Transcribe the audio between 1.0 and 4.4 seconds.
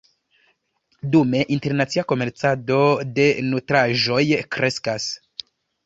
Dume, internacia komercado de nutraĵoj